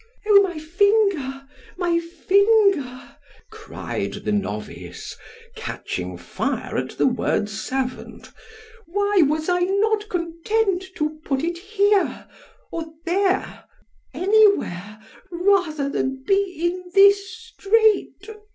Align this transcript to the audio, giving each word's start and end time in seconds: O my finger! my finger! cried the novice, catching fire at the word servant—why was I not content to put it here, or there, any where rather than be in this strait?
O 0.25 0.41
my 0.41 0.57
finger! 0.57 1.47
my 1.77 1.99
finger! 1.99 3.17
cried 3.51 4.13
the 4.13 4.31
novice, 4.31 5.15
catching 5.55 6.17
fire 6.17 6.75
at 6.75 6.97
the 6.97 7.05
word 7.05 7.47
servant—why 7.47 9.21
was 9.27 9.47
I 9.47 9.59
not 9.59 10.09
content 10.09 10.83
to 10.95 11.19
put 11.23 11.43
it 11.43 11.59
here, 11.59 12.27
or 12.71 12.87
there, 13.05 13.65
any 14.11 14.47
where 14.57 14.99
rather 15.29 15.87
than 15.87 16.23
be 16.25 16.59
in 16.65 16.83
this 16.95 17.29
strait? 17.39 18.27